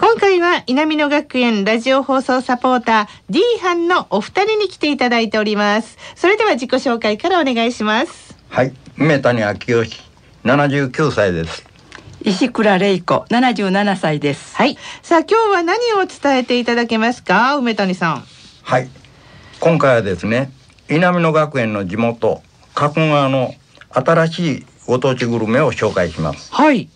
[0.00, 5.98] 今回は稲美野学園ラジオ放送サポーター D 班のお二人に来ていただいております。
[6.14, 8.36] それでは自己紹介からお願いします。
[8.48, 8.72] はい。
[8.96, 10.00] 梅谷昭義
[10.44, 11.66] 79歳です。
[12.22, 14.54] 石倉玲子77歳です。
[14.54, 14.78] はい。
[15.02, 17.56] さあ今日は何を伝えていただけますか？
[17.56, 18.24] 梅谷さん。
[18.62, 18.88] はい。
[19.58, 20.52] 今回はですね
[20.88, 22.42] 稲美野学園の地元
[22.74, 23.52] 加古川の
[23.90, 26.54] 新しいご当地グルメを紹介します。
[26.54, 26.88] はい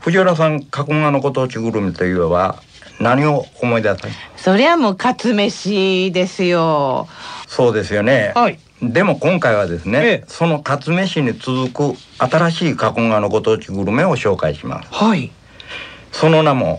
[0.00, 2.62] 藤原さん加古川のご当地グルメといえば
[2.98, 7.08] 何を思い出さそりゃもうカツ飯ですよ。
[7.46, 8.32] そうですよね。
[8.34, 8.58] はい。
[8.82, 10.24] でも今回はですね、ええ。
[10.26, 14.88] そのカツ飯に続く新しい加古川のご当地グルメを紹介します。
[14.92, 15.30] はい。
[16.12, 16.78] その名も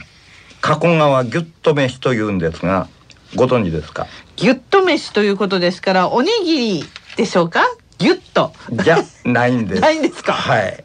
[0.61, 2.88] 加古川ギュッと飯というんですが
[3.36, 4.08] ご存知ですか？
[4.36, 6.83] ギュッと飯ということですからおにぎり
[7.17, 7.61] でしょうか？
[7.99, 8.53] ギュッと。
[8.72, 9.81] じゃないんです。
[9.83, 10.33] ないんですか？
[10.33, 10.83] はい。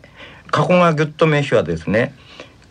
[0.50, 2.14] 加古川ギュッと飯はですね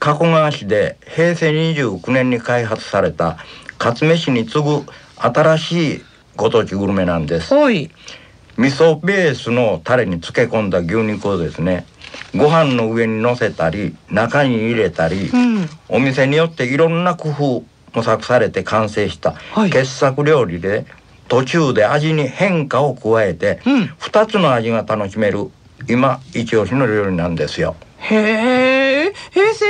[0.06, 3.38] 加古川市で平成29年に開発された
[3.80, 4.86] カツ飯に次ぐ
[5.18, 6.02] 新しい
[6.36, 7.52] ご当地グルメなんです。
[7.52, 7.90] はい。
[8.56, 11.88] 味噌ベースのタレに漬け込んだ牛肉をですね
[12.36, 15.70] ご飯の上に乗せたり中に入れたり、うん。
[15.90, 17.64] お店によっていろんな工夫
[17.96, 19.72] 模索されて完成したはい。
[19.72, 20.86] 傑作料理で、
[21.30, 23.84] 途中で味に変化を加えて、うん。
[24.00, 25.50] 2つの味が楽しめる
[25.88, 27.76] 今一押しの料理なんですよ。
[27.98, 29.66] へえ平成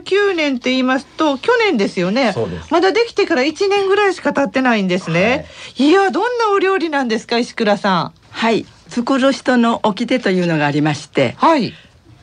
[0.00, 2.32] 29年って言いますと去年ですよね。
[2.32, 2.72] そうです。
[2.72, 8.14] まだできてから1年ぐらいしか経ってないんですね、い、やどんなお料理なんですか石倉さん。
[8.30, 8.66] はい。
[8.88, 11.72] 作る人の掟というのがありましてはい。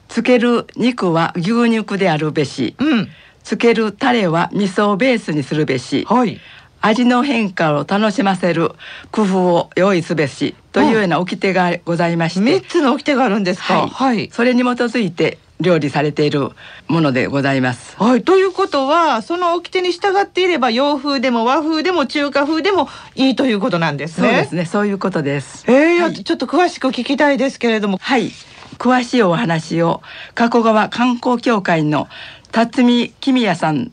[0.07, 3.09] 漬ける肉は牛肉であるべしうん。
[3.43, 6.39] 漬けるタレは味噌をベースにするべしはい。
[6.81, 8.71] 味の変化を楽しませる
[9.11, 13.81] 工夫を用意すべしというような掟がございまして、三つの掟があるんですか？
[13.81, 13.89] はい。
[13.89, 14.29] はい。
[14.31, 16.49] それに基づいて料理されている
[16.87, 17.95] ものでございます。
[17.97, 24.27] はい、ということはその掟に従っていれば洋風でも和風でも中華風でもいいということなんですね。
[24.27, 24.65] そうですね。
[24.65, 25.65] そういうことです。
[25.67, 26.23] えーいやはい。
[26.23, 27.97] ちょっと詳しく聞きたいですけれども。
[28.01, 28.31] はい。
[28.77, 30.01] 詳しいお話を
[30.33, 32.07] 加古川観光協会の
[32.51, 33.91] 辰巳公也さん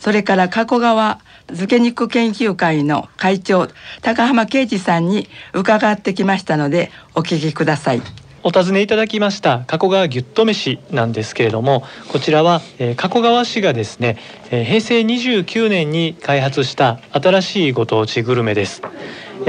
[0.00, 3.68] それから加古川漬け肉研究会の会長
[4.02, 8.02] 高浜啓二さんに伺ってきましたのでお聞きください。
[8.42, 14.16] お尋ねいただきました加古川ギュッと飯なんですけれどもこちらは、えー加古川市がですね、
[14.50, 18.82] えー平成29年に開発した新しいご当地グルメです。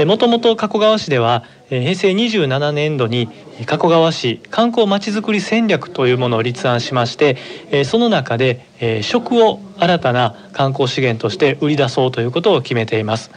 [0.06, 3.30] もともと加古川市では、えー平成27年度に
[3.66, 7.36] 加古川市観光まちづくり戦略というものを立案しまして、
[7.84, 8.66] その中で、
[9.02, 13.30] 食を新たな観光資源として売り出そうということを決めています。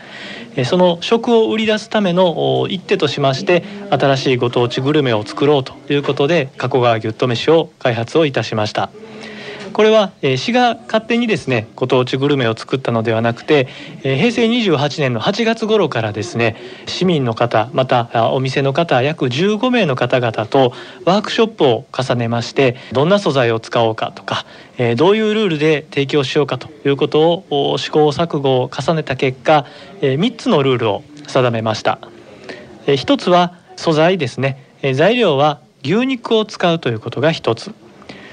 [0.63, 8.89] その食を売り出すための一手としまして新しいご当地グルメを作ろうということで加古川ギュッと飯を開発をいたしました。
[9.75, 13.67] これは、えー市が勝手にですねご当地グルメを作ったのではなくて、
[14.03, 16.55] えー平成28年の8月頃からですね
[16.85, 20.71] 市民の方またあお店の方約15名の方々と
[21.03, 24.45] ワークショップを重ねましてどんな素材を使おうかとか、
[24.77, 29.65] えーどういうルールで提供しようかということを試行錯誤を重ねた結果、
[29.99, 31.99] え3つのルールを定めました。
[32.87, 37.75] えー一つは素材ですね、えー材料は牛肉を使うということが一つ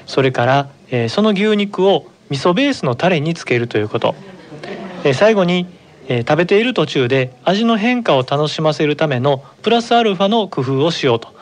[0.06, 4.14] それから、えーその牛肉を味噌ベースのタレにつけるということ、
[5.04, 5.66] えー最後に、
[6.06, 11.34] えー食べている途中で味の変化を楽しませるためのプラスアルファの工夫をしようと、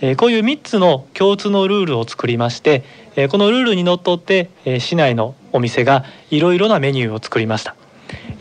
[0.00, 7.76] えーこういう3つの共通のルールを作りまして、えーこのルールにのっとって、えー市内のお店がいろいろなメニューを作りました、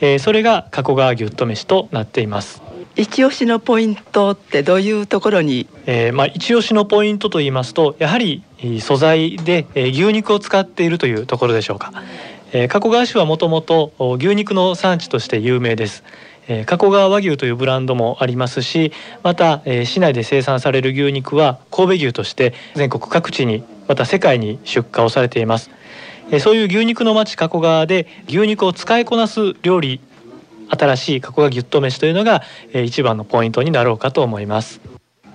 [0.01, 2.64] えーそれが加古川ギュッと飯となっています。
[2.97, 5.67] 一押しのポイントってどういうところに？
[5.85, 8.41] えーまあ、一押しのポイントと言いますとやはり
[8.79, 11.91] 素材で牛肉を使っているというところでしょうか、
[12.53, 16.03] えー、加古川市はもともと牛肉の産地として有名です。
[16.47, 18.93] えー、加古川和牛というブランドもありますし
[19.23, 25.71] また、えー、市内で生産される牛肉は神戸牛として全国各地にまた世界に出荷をされています、
[26.29, 29.99] えー、そういう牛肉の町加古川で牛肉を使いこなす料理
[30.69, 32.41] 新しい加古川ギュッと飯というのが、
[32.73, 34.81] えー、一番のポイントになろうかと思います。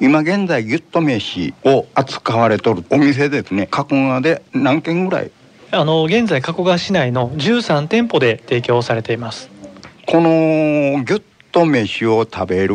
[0.01, 5.31] 今現在ギュッと飯を扱われとるお店ですね加古川で何軒ぐらい？
[5.73, 9.51] あの現在加古川市内の13店舗で提供されています。
[10.07, 10.31] この
[11.05, 11.23] ギュッ
[11.53, 12.75] と飯を食べる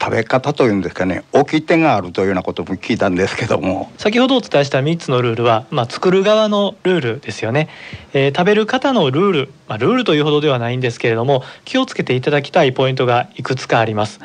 [0.00, 3.90] 食べ方というんですかね掟があるというようなことも聞いたんですけども。
[3.98, 7.68] 先ほどお伝えした3つのルールは、まあ、作る側のルールですよね、
[8.12, 14.20] えー、食べる方のルール、まあ、ルールというほどではないんですけれども気をつけていただきたいポイントがいくつかあります。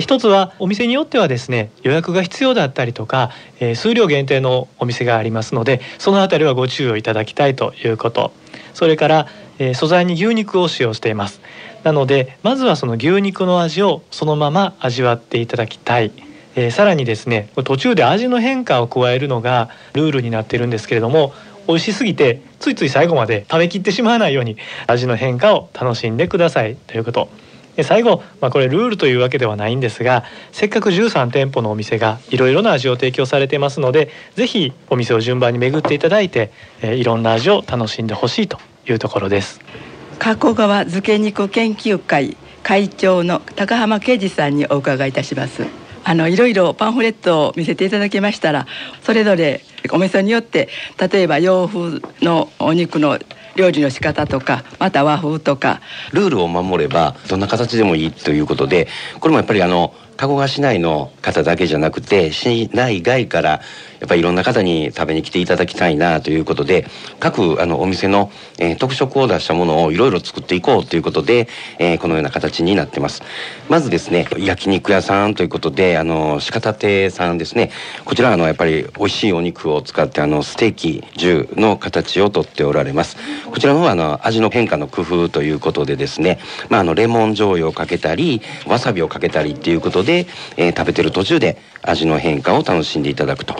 [0.00, 8.32] 一つはお店によってはですね予約が必要だったりとか、えー、数量限定のお店がありますのでそのあたりはご注意をいただきたいということ。
[8.74, 9.28] それから、
[9.58, 11.40] えー、素材に牛肉を使用しています。
[11.84, 16.10] なのでまずはその牛肉の味をそのまま味わっていただきたい。
[16.56, 21.32] えー、さらにですね途中で味の変化を加えるのがルールになっているんですけれども
[21.66, 26.76] 美味しすぎてついつい最後まで食べきってしまわないように味の変化を楽しんでください。
[26.86, 27.28] ということ。
[27.82, 30.22] 最後、まあ、これルールというわけではないんですが
[30.52, 36.52] せっかく13店舗のお店がいろいろな味を提供されていますのでぜひお店を順番に巡っていただいて、
[36.82, 38.58] いろんな味を楽しんでほしいと
[38.88, 39.60] いうところです。
[40.18, 45.66] 加古川漬け肉研究会会長の高浜啓二さんにお伺いいたします。
[46.04, 48.66] あのいろいろパンフレットを見せていただきましたら
[49.02, 50.68] それぞれお店によって
[51.10, 53.18] 例えば洋風のお肉の
[53.56, 55.80] 料理の仕方とかまた和風とか
[56.12, 58.88] ルールを守ればどんな形でもいいということで
[59.18, 66.86] これもやっぱりあの加古川市内の方だけじゃなくて市内外からやっぱりいろんな方に食べに来ていただきたいなということで
[67.20, 73.22] 各あのお店の、えー、特色を出したものをいろいろ作っていこうということで、えー、このような形になってます。
[73.68, 77.70] まずですね焼肉屋さんということであの鹿立亭さんですね。
[78.04, 83.16] こちらあのやっぱり美味しいお肉を使ってあのステーキ重の形をとっておられます。
[83.50, 86.38] こちらの方はあの味の変化の工夫ということでですね
[86.68, 93.56] まああのレモン醤油をかけたりわさびをかけたりっていうことで、でえー、食べてる途中で味の変化を楽しんでいただくと。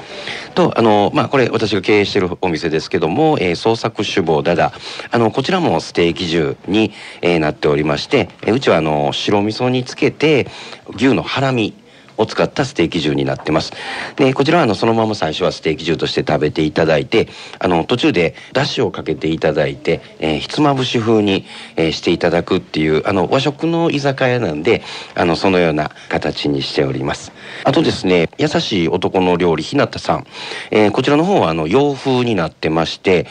[0.54, 4.72] とあのまあこれ私が経営してるお店ですけども、えー、創作酒房だだ
[5.10, 6.92] あのこちらもステーキ重に、
[7.22, 10.46] えー、なっておりまして、え、うちはあの白味噌につけて
[10.94, 11.74] 牛のハラミ
[12.16, 13.72] を使ったステーキ重になってます。
[14.16, 17.28] で、こちらはあのそのまま最初はステーキ重として食べていただいて、
[17.58, 21.44] あの途中でだしをかけていただいて、えー、ひつまぶし風に、
[21.76, 24.82] えー、していただくっていうあの和食の居酒屋なんで、
[25.14, 27.32] あのそのような形にしております。
[27.64, 30.26] あとですね、優しい男の料理ひなたさん、
[30.70, 33.26] えー、こちらの方はあの洋風になってまして、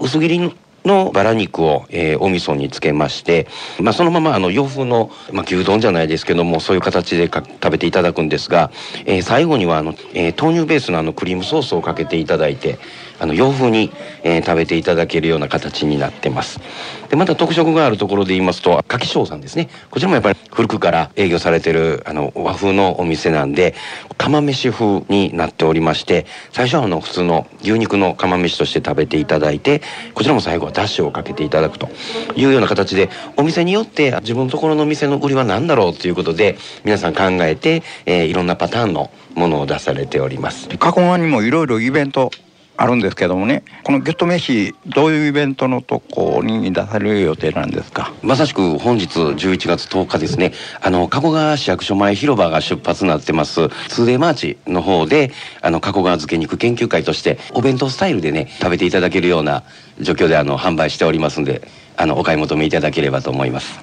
[0.00, 0.54] 薄切り
[0.84, 3.46] のバラ肉を、えー、お味噌につけまして、
[3.80, 8.70] まあ、そのままあの洋風の、まあ、牛丼じゃないですけどもそういう形で食べていただくんですが、
[9.06, 12.78] えー、最後にはあの、えー、豆乳ベースのあのクリームソースをかけていただいて
[13.18, 16.60] あの洋風に、えー、食べていただけるような形になってます。
[17.08, 19.68] でまた特色があるところで言いますと柿翔さんですね。
[19.90, 23.74] こちらもやっぱり古くから営業されてるあの和風のお店なんで
[24.18, 29.82] 釜飯風になっておりまして最初はあの普通の牛肉の釜飯として食べていただいて
[30.14, 31.88] こちらも最後はだしをかけていただくと
[32.36, 40.68] いうような形でお店によって自分のところの店の売りは何だろうということで皆さん考えて、えー、いろんなパターンのものを出されております。
[40.78, 42.30] 加古川にもいろいろイベント
[42.76, 48.12] あるんですけどもねこのギュッと飯どういうイベントのとこに出される予定なんですか？
[48.22, 50.52] まさしく本日11月10日ですね。
[50.80, 55.30] あの加古川市役所前広場が出発になってます 2day マーチの方で
[55.62, 59.62] あの加古川漬け肉研究会としてお弁当スタイルでね食べていただけるような
[60.00, 61.62] 状況であの販売しておりますんで
[61.96, 63.78] あのお買い求めいただければと思います。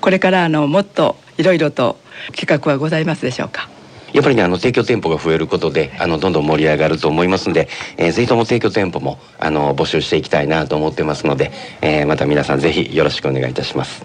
[0.00, 1.98] これからあのもっといろいろと
[2.36, 3.68] 企画はございますでしょうか？
[4.12, 14.04] やっぱりねあの提供店舗が増えることであのどんどん盛り上がると思いますんで、えー、ぜひとも提供店舗もあの募集していきたいなと思ってますので、えー、また皆さんぜひよろしくお願いいたします。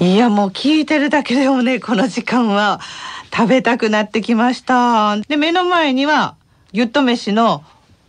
[0.00, 2.80] いやもう聞いてるだけでもねこの時間は
[3.32, 5.16] 食べたくなってきました。
[5.28, 6.36] で目の前には
[6.72, 7.62] ギュッと飯の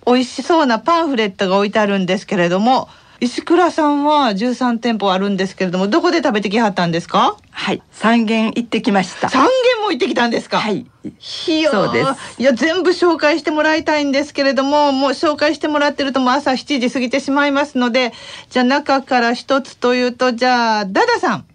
[0.06, 2.90] 美味しそうなパンフレットが置いてあるんですけれども
[3.22, 7.38] 石倉さんは13店舗あるんですけれどもどこで食べてきはったんですか？
[7.52, 7.82] はい。
[7.92, 9.30] 三軒行ってきました。
[9.30, 10.60] 三軒も行ってきたんですか？
[10.60, 10.88] はい。
[11.04, 12.42] そうです。
[12.42, 18.12] いや全部紹介してもらいたいんですけれどももう紹介してもらってるともう朝7時過ぎてしまいますので
[18.50, 21.46] じゃあ中から一つというとじゃあダダさん。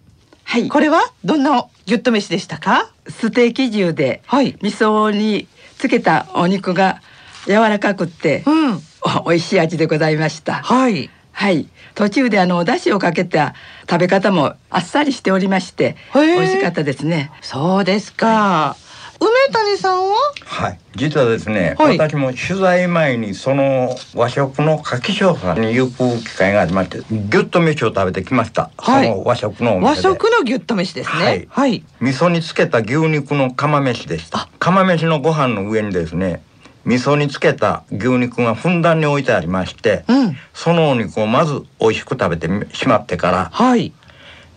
[0.45, 0.69] はい。
[0.69, 2.89] これはどんなギュッと飯でしたか？
[3.09, 7.01] ステーキ重で、はい、味噌につけたお肉が
[7.45, 8.79] 柔らかくって、うん、
[9.25, 10.53] 美味しい味でございました。
[10.53, 11.67] はいはい。
[11.93, 13.53] 途中であのお出汁をかけた
[13.87, 17.31] 食べ方もあっさりしておりまして美味しかったですね。
[17.41, 18.75] そうですか、
[19.19, 20.15] 梅谷さんは？
[20.45, 21.97] はい、実はですね、はい。
[21.97, 29.07] 私も取材前にその和食の柿商さんに行く機会がありましてギュッと飯を食べてきました、はい。
[29.07, 30.01] その和食のお和店で。
[30.09, 31.23] 食のギュッと飯ですね。
[31.23, 31.47] はい。
[31.51, 34.49] はい、味噌につけた牛肉の釜飯でした。
[34.57, 36.41] 釜飯のご飯の上にですね
[36.87, 40.37] 味噌につけた牛肉がふんだんに置いてありまして、うん。
[40.53, 43.91] そのお肉をまず美味しく食べてしまってからはい。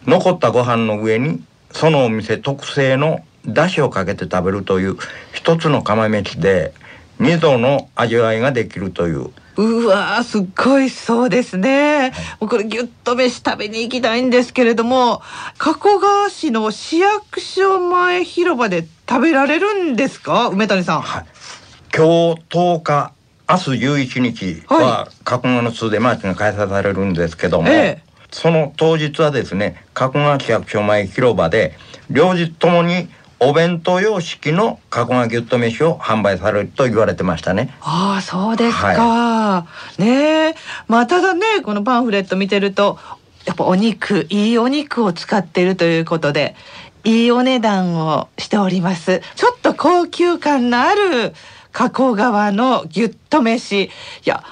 [0.07, 4.97] 残ったご飯の上にそのお店特製の出汁をかけて食べるという
[5.33, 6.73] 一つの釜飯で
[7.19, 9.31] 二度の味わいができるという。
[9.57, 15.21] うわーすっごいそうですね、もうこれギュッと飯食べに行きたいんですけれども
[15.59, 20.49] 加古川市の市役所前広場で食べられるんですか？
[20.49, 21.27] 梅谷さん、はい
[21.95, 23.13] 今日10日
[23.49, 28.03] 明日11日はは加古川の通でマーチが開催されるんですけども、ええ。
[28.31, 31.75] その当日はですね加古川市役所前広場で
[32.09, 33.09] 両日ともに
[33.41, 37.75] お弁当様式の加古川ギュッと飯を販売されると言われてましたね。
[37.81, 39.67] ああそうですか、
[39.99, 40.55] ねえ。
[40.87, 42.99] まあただねこのパンフレット見てると
[43.47, 46.55] やっぱお肉いいお肉を使っているということで
[47.03, 49.23] いいお値段をしております。
[49.35, 51.35] ちょっと高級感のある
[51.73, 53.85] 加古川のギュッと飯。
[53.85, 53.91] い
[54.25, 54.45] や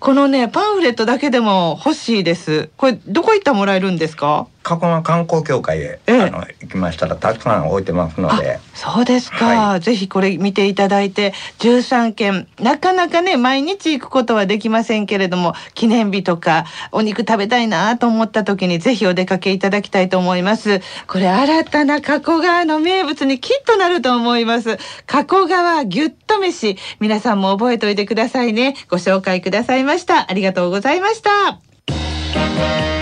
[0.00, 2.70] このねパンフレットだけでも欲しいです。
[2.76, 4.46] これどこ行ったらもらえるんですか？
[4.62, 6.22] 加古川観光協会へ、ええ。
[6.22, 8.60] あの行きましたらたくさん置いてますので。
[8.74, 20.80] そうですか、はぜひこれ見ていただいて13件なかなかね毎日行くことはできませんけれども記念日とかお肉食べたいなと思った時にぜひお出かけいただきたいと思います。
[21.06, 24.78] これ新たな加古川の名物にきっとなると思います。
[25.06, 26.76] 加古川ぎゅっと飯。
[27.00, 28.74] 皆さんも覚えておいてくださいね。
[28.88, 30.30] ご紹介くださいました。
[30.30, 33.01] ありがとうございました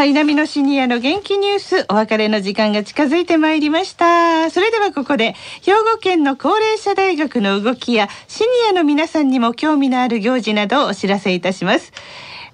[0.00, 4.48] さあ、南のシニアの元気ニュース、お別れの時間が近づいてまいりました。
[4.48, 11.92] それではここで、兵庫県の高齢者大学の動きや、シニアの皆さんにも興味のある行事などをお知らせいたします。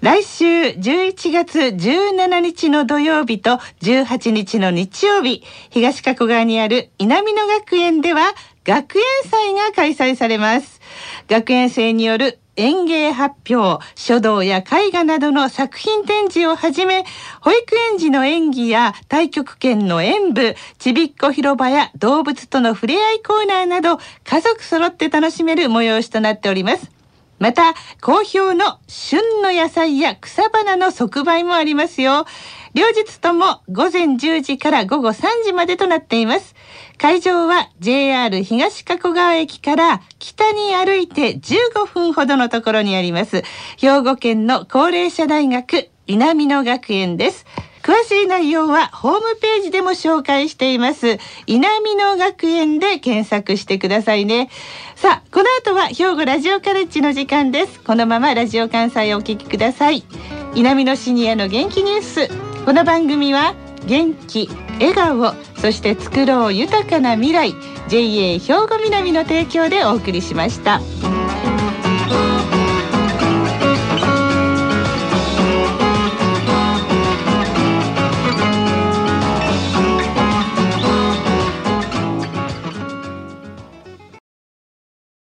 [0.00, 8.34] 来週11月17日の土曜日と18日の日曜日、東加古川にある稲美野学園では
[8.64, 10.80] 学園祭が開催されます。
[11.28, 17.04] 学園生による園芸発表、書道や絵画などの作品展示をはじめ、
[17.40, 26.95] 保育園児の演技や太極拳の演舞、ちびっこ広場や動物との触れ合いコーナーなど、家族揃って楽しめる催しとなっております。
[27.38, 32.24] また、好評の旬の野菜や草花の即売もありますよ。
[32.72, 36.54] 両日とも午前10時から午後3時までとなっています。
[36.98, 43.42] 会場は JR 東加古川駅から北に歩いて15分ほどのところにあります。
[43.78, 47.46] 兵庫県の高齢者大学稲美野学園です。
[47.86, 51.18] 詳しい内容はホームページでも紹介しています。
[51.46, 54.50] 稲美野学園で検索してくださいね。
[54.96, 57.80] さあ、この後は兵庫ラジオカレッジの時間です。
[57.80, 60.02] このままラジオ関西をお聞きください。
[60.56, 62.28] 稲美野シニアの元気ニュース。
[62.64, 63.54] この番組は
[63.86, 64.48] 元気、
[64.80, 67.54] 笑顔、そして作ろう豊かな未来
[67.86, 70.80] JA 兵庫南の提供でお送りしました。